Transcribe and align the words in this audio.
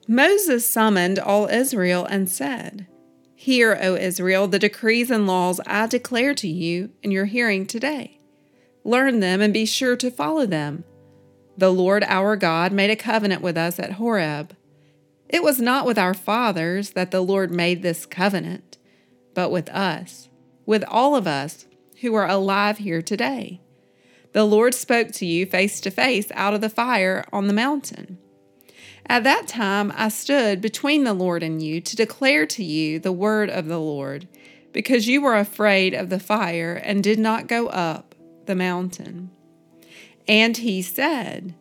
Moses 0.07 0.70
summoned 0.70 1.20
all 1.20 1.48
Israel 1.48 2.05
and 2.05 2.30
said, 2.30 2.88
Hear, 3.35 3.77
O 3.82 3.95
Israel, 3.95 4.48
the 4.48 4.59
decrees 4.59 5.09
and 5.09 5.26
laws 5.26 5.59
I 5.66 5.88
declare 5.88 6.35
to 6.35 6.48
you 6.48 6.91
in 7.01 7.10
your 7.12 7.26
hearing 7.26 7.66
today. 7.66 8.20
Learn 8.84 9.20
them 9.20 9.41
and 9.41 9.54
be 9.54 9.66
sure 9.66 9.95
to 9.95 10.12
follow 10.12 10.45
them 10.45 10.84
the 11.57 11.71
Lord 11.71 12.04
our 12.07 12.35
God 12.35 12.71
made 12.71 12.90
a 12.90 12.96
covenant 12.96 13.41
with 13.41 13.57
us 13.57 13.79
at 13.79 13.93
Horeb. 13.93 14.55
It 15.29 15.43
was 15.43 15.60
not 15.60 15.85
with 15.85 15.98
our 15.98 16.13
fathers 16.13 16.91
that 16.91 17.12
the 17.12 17.21
Lord 17.21 17.51
made 17.51 17.82
this 17.82 18.05
covenant, 18.05 18.77
but 19.34 19.51
with 19.51 19.70
us, 19.70 20.29
with 20.65 20.84
all 20.87 21.15
of 21.15 21.27
us 21.27 21.65
who 22.01 22.13
are 22.15 22.27
alive 22.27 22.79
here 22.79 23.01
today. 23.01 23.62
The 24.34 24.43
Lord 24.43 24.73
spoke 24.73 25.12
to 25.13 25.26
you 25.26 25.45
face 25.45 25.79
to 25.82 25.91
face 25.91 26.32
out 26.34 26.54
of 26.54 26.62
the 26.62 26.70
fire 26.70 27.23
on 27.32 27.48
the 27.48 27.54
mountain. 27.54 28.17
At 29.05 29.23
that 29.23 29.48
time 29.48 29.93
I 29.95 30.10
stood 30.10 30.62
between 30.62 31.04
the 31.04 31.13
Lord 31.13 31.43
and 31.43 31.62
you 31.62 31.82
to 31.82 31.95
declare 31.95 32.45
to 32.48 32.63
you 32.63 32.99
the 32.99 33.12
word 33.12 33.49
of 33.49 33.67
the 33.67 33.79
Lord, 33.79 34.27
because 34.71 35.07
you 35.07 35.21
were 35.21 35.35
afraid 35.35 35.93
of 35.93 36.10
the 36.10 36.20
fire 36.20 36.73
and 36.73 37.04
did 37.04 37.20
not 37.20 37.48
go 37.48 37.67
up 37.67 38.15
the 38.45 38.55
mountain. 38.55 39.29
And 40.27 40.57
he 40.57 40.82
said, 40.82 41.55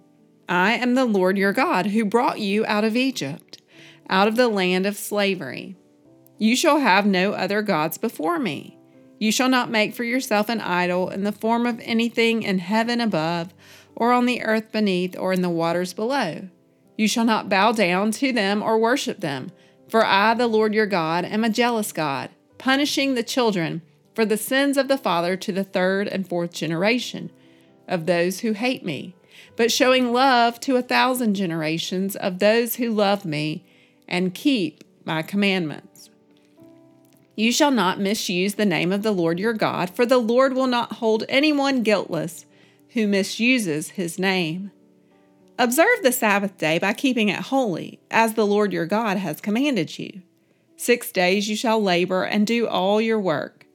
I 0.48 0.74
am 0.74 0.94
the 0.94 1.04
Lord 1.04 1.38
your 1.38 1.52
God 1.52 1.86
who 1.86 2.04
brought 2.04 2.40
you 2.40 2.64
out 2.66 2.84
of 2.84 2.96
Egypt, 2.96 3.60
out 4.08 4.28
of 4.28 4.36
the 4.36 4.48
land 4.48 4.86
of 4.86 4.96
slavery. 4.96 5.76
You 6.38 6.56
shall 6.56 6.78
have 6.78 7.06
no 7.06 7.32
other 7.32 7.62
gods 7.62 7.98
before 7.98 8.38
me. 8.38 8.76
You 9.18 9.32
shall 9.32 9.48
not 9.48 9.70
make 9.70 9.94
for 9.94 10.04
yourself 10.04 10.48
an 10.48 10.60
idol 10.60 11.08
in 11.08 11.24
the 11.24 11.32
form 11.32 11.66
of 11.66 11.80
anything 11.82 12.42
in 12.42 12.58
heaven 12.58 13.00
above, 13.00 13.54
or 13.94 14.12
on 14.12 14.26
the 14.26 14.42
earth 14.42 14.72
beneath, 14.72 15.16
or 15.16 15.32
in 15.32 15.42
the 15.42 15.48
waters 15.48 15.92
below. 15.92 16.48
You 16.96 17.08
shall 17.08 17.24
not 17.24 17.48
bow 17.48 17.72
down 17.72 18.10
to 18.12 18.32
them 18.32 18.62
or 18.62 18.78
worship 18.78 19.20
them, 19.20 19.52
for 19.88 20.04
I, 20.04 20.34
the 20.34 20.48
Lord 20.48 20.74
your 20.74 20.86
God, 20.86 21.24
am 21.24 21.44
a 21.44 21.50
jealous 21.50 21.92
God, 21.92 22.30
punishing 22.58 23.14
the 23.14 23.22
children 23.22 23.82
for 24.14 24.24
the 24.24 24.36
sins 24.36 24.76
of 24.76 24.88
the 24.88 24.98
father 24.98 25.36
to 25.36 25.52
the 25.52 25.64
third 25.64 26.08
and 26.08 26.28
fourth 26.28 26.52
generation 26.52 27.30
of 27.88 28.06
those 28.06 28.40
who 28.40 28.52
hate 28.52 28.84
me, 28.84 29.14
but 29.56 29.72
showing 29.72 30.12
love 30.12 30.60
to 30.60 30.76
a 30.76 30.82
thousand 30.82 31.34
generations 31.34 32.16
of 32.16 32.38
those 32.38 32.76
who 32.76 32.90
love 32.90 33.24
me 33.24 33.64
and 34.08 34.34
keep 34.34 34.84
my 35.04 35.22
commandments. 35.22 36.10
You 37.34 37.50
shall 37.50 37.70
not 37.70 37.98
misuse 37.98 38.54
the 38.54 38.66
name 38.66 38.92
of 38.92 39.02
the 39.02 39.12
Lord 39.12 39.38
your 39.38 39.54
God, 39.54 39.90
for 39.90 40.04
the 40.04 40.18
Lord 40.18 40.54
will 40.54 40.66
not 40.66 40.94
hold 40.94 41.24
anyone 41.28 41.82
guiltless 41.82 42.44
who 42.90 43.06
misuses 43.06 43.90
his 43.90 44.18
name. 44.18 44.70
Observe 45.58 46.02
the 46.02 46.12
Sabbath 46.12 46.58
day 46.58 46.78
by 46.78 46.92
keeping 46.92 47.28
it 47.28 47.40
holy, 47.40 48.00
as 48.10 48.34
the 48.34 48.46
Lord 48.46 48.72
your 48.72 48.86
God 48.86 49.16
has 49.16 49.40
commanded 49.40 49.98
you. 49.98 50.22
Six 50.76 51.12
days 51.12 51.48
you 51.48 51.56
shall 51.56 51.82
labor 51.82 52.24
and 52.24 52.46
do 52.46 52.66
all 52.66 53.00
your 53.00 53.20
work, 53.20 53.66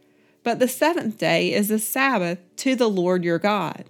but 0.44 0.60
the 0.60 0.68
seventh 0.68 1.18
day 1.18 1.54
is 1.54 1.72
a 1.72 1.80
Sabbath 1.80 2.40
to 2.58 2.76
the 2.76 2.90
Lord 2.90 3.24
your 3.24 3.40
God. 3.40 3.86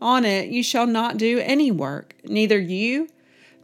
On 0.00 0.24
it 0.24 0.48
you 0.48 0.62
shall 0.62 0.86
not 0.86 1.16
do 1.16 1.38
any 1.38 1.70
work, 1.70 2.14
neither 2.24 2.58
you, 2.58 3.08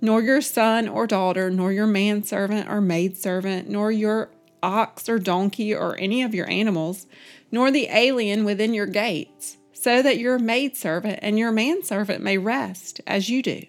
nor 0.01 0.23
your 0.23 0.41
son 0.41 0.89
or 0.89 1.07
daughter, 1.07 1.51
nor 1.51 1.73
your 1.73 1.87
manservant 1.87 2.69
or 2.69 2.81
maidservant, 2.81 3.69
nor 3.69 3.93
your 3.93 4.31
ox 4.63 5.09
or 5.09 5.19
donkey 5.19 5.75
or 5.75 5.97
any 5.99 6.23
of 6.23 6.35
your 6.35 6.49
animals, 6.51 7.07
nor 7.53 7.71
the 7.71 7.89
alien 7.91 8.45
within 8.45 8.75
your 8.75 8.87
gates, 8.87 9.57
so 9.73 10.03
that 10.03 10.19
your 10.19 10.39
maidservant 10.39 11.19
and 11.23 11.39
your 11.39 11.53
manservant 11.53 12.23
may 12.23 12.39
rest 12.39 13.01
as 13.07 13.29
you 13.29 13.43
do. 13.43 13.63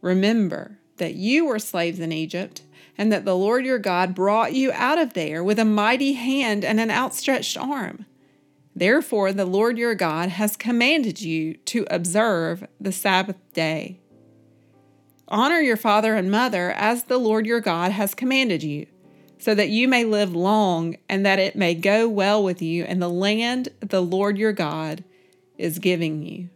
Remember 0.00 0.78
that 0.96 1.14
you 1.14 1.44
were 1.44 1.58
slaves 1.58 2.00
in 2.00 2.12
Egypt, 2.12 2.62
and 2.96 3.12
that 3.12 3.24
the 3.24 3.36
Lord 3.36 3.66
your 3.66 3.78
God 3.78 4.14
brought 4.14 4.54
you 4.54 4.72
out 4.72 4.98
of 4.98 5.12
there 5.12 5.44
with 5.44 5.58
a 5.58 5.64
mighty 5.64 6.14
hand 6.14 6.64
and 6.64 6.80
an 6.80 6.90
outstretched 6.90 7.56
arm. 7.56 8.06
Therefore, 8.76 9.32
the 9.32 9.46
Lord 9.46 9.78
your 9.78 9.94
God 9.94 10.28
has 10.28 10.54
commanded 10.54 11.22
you 11.22 11.54
to 11.54 11.86
observe 11.90 12.66
the 12.78 12.92
Sabbath 12.92 13.38
day. 13.54 14.00
Honor 15.28 15.60
your 15.60 15.78
father 15.78 16.14
and 16.14 16.30
mother 16.30 16.72
as 16.72 17.04
the 17.04 17.16
Lord 17.16 17.46
your 17.46 17.60
God 17.60 17.90
has 17.92 18.14
commanded 18.14 18.62
you, 18.62 18.86
so 19.38 19.54
that 19.54 19.70
you 19.70 19.88
may 19.88 20.04
live 20.04 20.36
long 20.36 20.96
and 21.08 21.24
that 21.24 21.38
it 21.38 21.56
may 21.56 21.74
go 21.74 22.06
well 22.06 22.44
with 22.44 22.60
you 22.60 22.84
in 22.84 23.00
the 23.00 23.08
land 23.08 23.70
the 23.80 24.02
Lord 24.02 24.36
your 24.36 24.52
God 24.52 25.04
is 25.56 25.78
giving 25.78 26.22
you. 26.22 26.50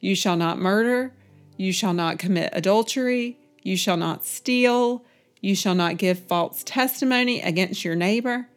You 0.00 0.16
shall 0.16 0.36
not 0.36 0.58
murder, 0.58 1.14
you 1.56 1.72
shall 1.72 1.94
not 1.94 2.18
commit 2.18 2.50
adultery, 2.52 3.38
you 3.62 3.76
shall 3.76 3.96
not 3.96 4.24
steal, 4.24 5.04
you 5.40 5.54
shall 5.54 5.76
not 5.76 5.98
give 5.98 6.18
false 6.18 6.64
testimony 6.64 7.40
against 7.40 7.84
your 7.84 7.94
neighbor. 7.94 8.48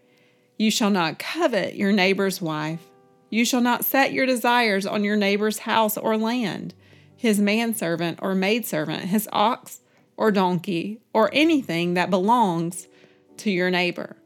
You 0.57 0.71
shall 0.71 0.89
not 0.89 1.19
covet 1.19 1.75
your 1.75 1.91
neighbor's 1.91 2.41
wife. 2.41 2.81
You 3.29 3.45
shall 3.45 3.61
not 3.61 3.85
set 3.85 4.13
your 4.13 4.25
desires 4.25 4.85
on 4.85 5.03
your 5.03 5.15
neighbor's 5.15 5.59
house 5.59 5.97
or 5.97 6.17
land, 6.17 6.73
his 7.15 7.39
manservant 7.39 8.19
or 8.21 8.33
maidservant, 8.33 9.03
his 9.03 9.29
ox 9.31 9.81
or 10.15 10.31
donkey, 10.31 10.99
or 11.13 11.29
anything 11.31 11.93
that 11.93 12.09
belongs 12.09 12.87
to 13.37 13.51
your 13.51 13.69
neighbor. 13.69 14.17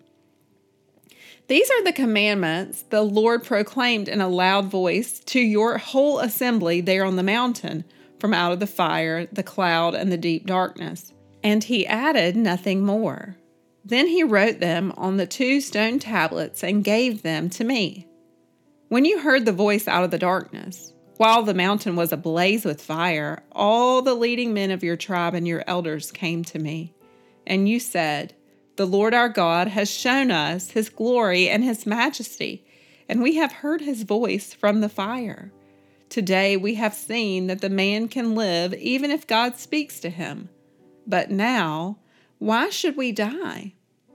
These 1.48 1.70
are 1.70 1.84
the 1.84 1.92
commandments 1.92 2.84
the 2.84 3.02
Lord 3.02 3.44
proclaimed 3.44 4.08
in 4.08 4.22
a 4.22 4.30
loud 4.30 4.68
voice 4.68 5.20
to 5.26 5.40
your 5.42 5.80
whole 5.80 6.20
assembly 6.20 6.80
there 6.80 7.04
on 7.04 7.18
the 7.18 7.24
mountain 7.24 7.84
from 8.20 8.34
out 8.34 8.54
of 8.54 8.62
the 8.62 8.68
fire, 8.68 9.26
the 9.26 9.44
cloud, 9.44 9.94
and 9.94 10.10
the 10.12 10.18
deep 10.18 10.46
darkness. 10.46 11.12
And 11.44 11.64
he 11.64 11.86
added 11.86 12.38
nothing 12.38 12.86
more. 12.86 13.36
Then 13.84 14.08
he 14.08 14.24
wrote 14.24 14.60
them 14.60 14.94
on 14.96 15.18
the 15.18 15.26
two 15.26 15.60
stone 15.62 16.00
tablets 16.00 16.64
and 16.64 16.84
gave 16.84 17.24
them 17.24 17.50
to 17.52 17.64
me. 17.64 18.08
When 18.90 19.06
you 19.06 19.20
heard 19.20 19.46
the 19.46 19.52
voice 19.52 19.88
out 19.88 20.04
of 20.04 20.12
the 20.12 20.20
darkness, 20.20 20.94
while 21.18 21.44
the 21.44 21.54
mountain 21.54 21.96
was 21.96 22.12
ablaze 22.12 22.66
with 22.66 22.82
fire, 22.82 23.44
all 23.52 24.02
the 24.02 24.16
leading 24.16 24.54
men 24.54 24.72
of 24.72 24.84
your 24.84 24.98
tribe 24.98 25.34
and 25.34 25.48
your 25.48 25.64
elders 25.68 26.12
came 26.12 26.44
to 26.46 26.60
me. 26.60 26.94
And 27.46 27.70
you 27.70 27.80
said, 27.80 28.34
The 28.76 28.88
Lord 28.88 29.14
our 29.14 29.30
God 29.30 29.68
has 29.68 29.90
shown 29.90 30.32
us 30.32 30.72
his 30.72 30.90
glory 30.90 31.48
and 31.48 31.64
his 31.64 31.86
majesty, 31.86 32.66
and 33.08 33.22
we 33.22 33.36
have 33.36 33.52
heard 33.52 33.82
his 33.82 34.04
voice 34.04 34.54
from 34.54 34.82
the 34.82 34.90
fire. 34.90 35.52
Today 36.10 36.58
we 36.58 36.76
have 36.76 36.94
seen 36.94 37.48
that 37.48 37.62
the 37.62 37.70
man 37.70 38.08
can 38.08 38.36
live 38.36 38.74
even 38.74 39.12
if 39.12 39.28
God 39.28 39.58
speaks 39.58 40.00
to 40.02 40.10
him. 40.10 40.50
But 41.08 41.32
now, 41.32 42.00
why 42.42 42.72
should 42.72 42.98
we 42.98 43.12
die? 43.12 43.72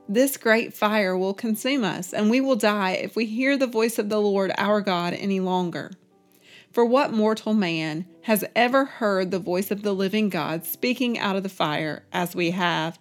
This 0.09 0.37
great 0.37 0.75
fire 0.75 1.17
will 1.17 1.33
consume 1.33 1.85
us, 1.85 2.13
and 2.13 2.29
we 2.29 2.41
will 2.41 2.57
die 2.57 2.95
if 2.95 3.15
we 3.15 3.25
hear 3.25 3.57
the 3.57 3.69
voice 3.69 4.01
of 4.01 4.09
the 4.09 4.21
Lord 4.21 4.51
our 4.59 4.81
God 4.81 5.15
any 5.15 5.39
longer. 5.39 5.93
For 6.73 6.85
what 6.85 7.13
mortal 7.13 7.55
man 7.55 8.05
has 8.23 8.45
ever 8.57 8.85
heard 8.85 9.31
the 9.31 9.39
voice 9.39 9.71
of 9.71 9.85
the 9.85 9.93
living 9.93 10.29
God 10.29 10.65
speaking 10.65 11.17
out 11.21 11.37
of 11.37 11.45
the 11.45 11.49
fire 11.49 12.05
as 12.13 12.35
we 12.35 12.51
have 12.51 12.99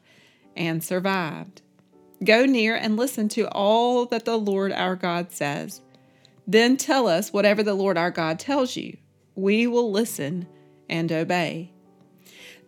and 0.56 0.83
survived? 0.83 1.63
Go 2.24 2.45
near 2.45 2.75
and 2.75 2.95
listen 2.95 3.27
to 3.30 3.48
all 3.48 4.06
that 4.06 4.25
the 4.25 4.38
Lord 4.38 4.72
our 4.72 4.95
God 4.95 5.31
says. 5.31 5.81
Then 6.45 6.77
tell 6.77 7.07
us 7.07 7.33
whatever 7.33 7.63
the 7.63 7.74
Lord 7.74 7.98
our 7.98 8.12
God 8.12 8.38
tells 8.38 8.75
you. 8.75 8.95
We 9.33 9.66
will 9.66 9.92
listen 9.92 10.48
and 10.88 11.12
obey. 11.12 11.72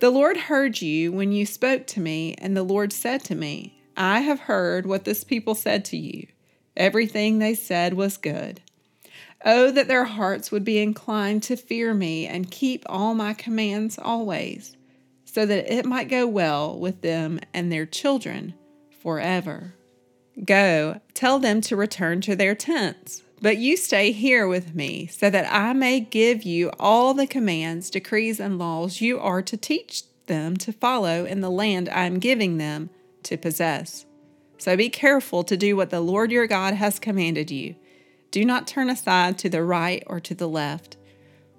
The 0.00 0.10
Lord 0.10 0.36
heard 0.36 0.80
you 0.80 1.10
when 1.10 1.32
you 1.32 1.44
spoke 1.44 1.86
to 1.88 2.00
me, 2.00 2.36
and 2.38 2.56
the 2.56 2.62
Lord 2.62 2.92
said 2.92 3.24
to 3.24 3.34
me, 3.34 3.82
I 3.96 4.20
have 4.20 4.40
heard 4.40 4.86
what 4.86 5.04
this 5.04 5.24
people 5.24 5.56
said 5.56 5.84
to 5.86 5.96
you. 5.96 6.28
Everything 6.76 7.38
they 7.38 7.54
said 7.54 7.94
was 7.94 8.16
good. 8.16 8.60
Oh, 9.44 9.72
that 9.72 9.88
their 9.88 10.04
hearts 10.04 10.52
would 10.52 10.62
be 10.62 10.78
inclined 10.78 11.42
to 11.44 11.56
fear 11.56 11.94
me 11.94 12.26
and 12.26 12.50
keep 12.50 12.84
all 12.86 13.14
my 13.14 13.34
commands 13.34 13.98
always, 13.98 14.76
so 15.24 15.44
that 15.44 15.72
it 15.72 15.84
might 15.84 16.08
go 16.08 16.28
well 16.28 16.78
with 16.78 17.00
them 17.00 17.40
and 17.52 17.72
their 17.72 17.86
children 17.86 18.54
forever. 19.02 19.74
Go, 20.44 21.00
tell 21.12 21.40
them 21.40 21.60
to 21.62 21.74
return 21.74 22.20
to 22.20 22.36
their 22.36 22.54
tents, 22.54 23.24
but 23.40 23.58
you 23.58 23.76
stay 23.76 24.12
here 24.12 24.48
with 24.48 24.74
me, 24.74 25.06
so 25.06 25.30
that 25.30 25.52
I 25.52 25.72
may 25.72 26.00
give 26.00 26.42
you 26.42 26.70
all 26.78 27.14
the 27.14 27.26
commands, 27.26 27.90
decrees, 27.90 28.40
and 28.40 28.58
laws 28.58 29.00
you 29.00 29.18
are 29.20 29.42
to 29.42 29.56
teach 29.56 30.04
them 30.26 30.56
to 30.58 30.72
follow 30.72 31.24
in 31.24 31.40
the 31.40 31.50
land 31.50 31.88
I 31.88 32.04
am 32.04 32.18
giving 32.18 32.58
them 32.58 32.90
to 33.24 33.36
possess. 33.36 34.06
So 34.58 34.76
be 34.76 34.88
careful 34.88 35.44
to 35.44 35.56
do 35.56 35.76
what 35.76 35.90
the 35.90 36.00
Lord 36.00 36.32
your 36.32 36.46
God 36.46 36.74
has 36.74 36.98
commanded 36.98 37.50
you. 37.50 37.76
Do 38.30 38.44
not 38.44 38.66
turn 38.66 38.90
aside 38.90 39.38
to 39.38 39.48
the 39.48 39.62
right 39.62 40.02
or 40.06 40.20
to 40.20 40.34
the 40.34 40.48
left. 40.48 40.96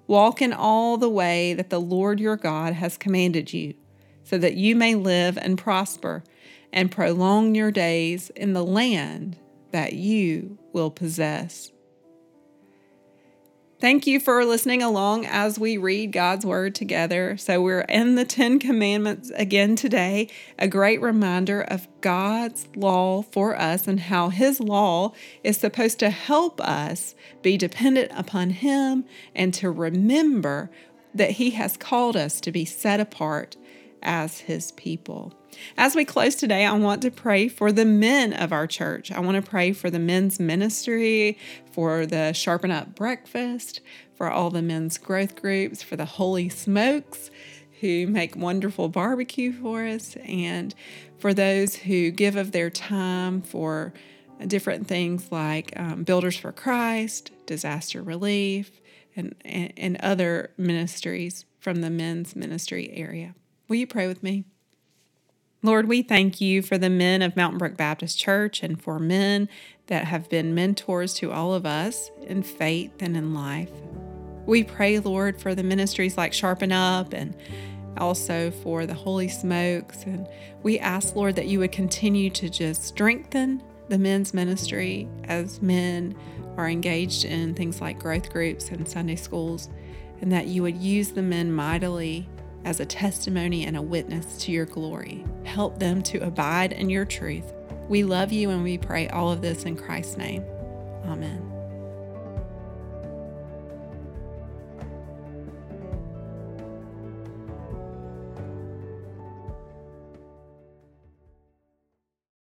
Walk 0.06 0.42
in 0.42 0.52
all 0.52 0.96
the 0.96 1.08
way 1.08 1.54
that 1.54 1.70
the 1.70 1.80
Lord 1.80 2.20
your 2.20 2.36
God 2.36 2.74
has 2.74 2.98
commanded 2.98 3.52
you, 3.52 3.74
so 4.22 4.36
that 4.38 4.54
you 4.54 4.76
may 4.76 4.94
live 4.94 5.38
and 5.38 5.56
prosper 5.56 6.22
and 6.72 6.90
prolong 6.90 7.54
your 7.54 7.70
days 7.70 8.30
in 8.30 8.52
the 8.52 8.64
land 8.64 9.36
that 9.72 9.94
you 9.94 10.58
will 10.72 10.90
possess. 10.90 11.72
Thank 13.80 14.06
you 14.06 14.20
for 14.20 14.44
listening 14.44 14.82
along 14.82 15.24
as 15.24 15.58
we 15.58 15.78
read 15.78 16.12
God's 16.12 16.44
Word 16.44 16.74
together. 16.74 17.38
So, 17.38 17.62
we're 17.62 17.80
in 17.80 18.14
the 18.14 18.26
Ten 18.26 18.58
Commandments 18.58 19.32
again 19.34 19.74
today, 19.74 20.28
a 20.58 20.68
great 20.68 21.00
reminder 21.00 21.62
of 21.62 21.88
God's 22.02 22.68
law 22.76 23.22
for 23.22 23.58
us 23.58 23.88
and 23.88 23.98
how 23.98 24.28
His 24.28 24.60
law 24.60 25.14
is 25.42 25.56
supposed 25.56 25.98
to 26.00 26.10
help 26.10 26.60
us 26.60 27.14
be 27.40 27.56
dependent 27.56 28.12
upon 28.14 28.50
Him 28.50 29.06
and 29.34 29.54
to 29.54 29.70
remember 29.70 30.70
that 31.14 31.32
He 31.32 31.52
has 31.52 31.78
called 31.78 32.18
us 32.18 32.38
to 32.42 32.52
be 32.52 32.66
set 32.66 33.00
apart 33.00 33.56
as 34.02 34.38
His 34.40 34.72
people. 34.72 35.34
As 35.76 35.94
we 35.94 36.04
close 36.04 36.36
today, 36.36 36.64
I 36.64 36.72
want 36.74 37.02
to 37.02 37.10
pray 37.10 37.48
for 37.48 37.72
the 37.72 37.84
men 37.84 38.32
of 38.32 38.52
our 38.52 38.66
church. 38.66 39.10
I 39.10 39.20
want 39.20 39.42
to 39.42 39.50
pray 39.50 39.72
for 39.72 39.90
the 39.90 39.98
men's 39.98 40.38
ministry, 40.38 41.38
for 41.72 42.06
the 42.06 42.32
Sharpen 42.32 42.70
Up 42.70 42.94
Breakfast, 42.94 43.80
for 44.14 44.30
all 44.30 44.50
the 44.50 44.62
men's 44.62 44.98
growth 44.98 45.40
groups, 45.40 45.82
for 45.82 45.96
the 45.96 46.04
Holy 46.04 46.48
Smokes 46.48 47.30
who 47.80 48.06
make 48.06 48.36
wonderful 48.36 48.88
barbecue 48.88 49.52
for 49.52 49.86
us, 49.86 50.16
and 50.26 50.74
for 51.18 51.32
those 51.32 51.76
who 51.76 52.10
give 52.10 52.36
of 52.36 52.52
their 52.52 52.70
time 52.70 53.40
for 53.40 53.92
different 54.46 54.86
things 54.86 55.32
like 55.32 55.72
um, 55.78 56.02
Builders 56.04 56.36
for 56.36 56.52
Christ, 56.52 57.30
disaster 57.46 58.02
relief, 58.02 58.80
and, 59.16 59.34
and, 59.44 59.72
and 59.76 59.96
other 60.00 60.52
ministries 60.56 61.44
from 61.58 61.80
the 61.80 61.90
men's 61.90 62.36
ministry 62.36 62.90
area. 62.92 63.34
Will 63.70 63.76
you 63.76 63.86
pray 63.86 64.08
with 64.08 64.24
me? 64.24 64.46
Lord, 65.62 65.86
we 65.86 66.02
thank 66.02 66.40
you 66.40 66.60
for 66.60 66.76
the 66.76 66.90
men 66.90 67.22
of 67.22 67.36
Mountain 67.36 67.58
Brook 67.58 67.76
Baptist 67.76 68.18
Church 68.18 68.64
and 68.64 68.82
for 68.82 68.98
men 68.98 69.48
that 69.86 70.06
have 70.06 70.28
been 70.28 70.56
mentors 70.56 71.14
to 71.14 71.30
all 71.30 71.54
of 71.54 71.64
us 71.64 72.10
in 72.22 72.42
faith 72.42 72.90
and 72.98 73.16
in 73.16 73.32
life. 73.32 73.70
We 74.44 74.64
pray, 74.64 74.98
Lord, 74.98 75.40
for 75.40 75.54
the 75.54 75.62
ministries 75.62 76.16
like 76.16 76.32
Sharpen 76.32 76.72
Up 76.72 77.12
and 77.12 77.36
also 77.96 78.50
for 78.50 78.86
the 78.86 78.94
Holy 78.94 79.28
Smokes. 79.28 80.02
And 80.02 80.26
we 80.64 80.80
ask, 80.80 81.14
Lord, 81.14 81.36
that 81.36 81.46
you 81.46 81.60
would 81.60 81.70
continue 81.70 82.28
to 82.30 82.48
just 82.48 82.82
strengthen 82.82 83.62
the 83.88 83.98
men's 83.98 84.34
ministry 84.34 85.08
as 85.24 85.62
men 85.62 86.16
are 86.56 86.68
engaged 86.68 87.24
in 87.24 87.54
things 87.54 87.80
like 87.80 88.00
growth 88.00 88.32
groups 88.32 88.70
and 88.70 88.88
Sunday 88.88 89.14
schools, 89.14 89.68
and 90.20 90.32
that 90.32 90.48
you 90.48 90.62
would 90.62 90.76
use 90.76 91.12
the 91.12 91.22
men 91.22 91.52
mightily 91.52 92.28
as 92.64 92.80
a 92.80 92.86
testimony 92.86 93.64
and 93.64 93.76
a 93.76 93.82
witness 93.82 94.38
to 94.44 94.52
your 94.52 94.66
glory. 94.66 95.24
Help 95.44 95.78
them 95.78 96.02
to 96.02 96.18
abide 96.18 96.72
in 96.72 96.90
your 96.90 97.04
truth. 97.04 97.52
We 97.88 98.04
love 98.04 98.32
you 98.32 98.50
and 98.50 98.62
we 98.62 98.78
pray 98.78 99.08
all 99.08 99.30
of 99.30 99.42
this 99.42 99.64
in 99.64 99.76
Christ's 99.76 100.16
name. 100.16 100.44
Amen. 101.04 101.49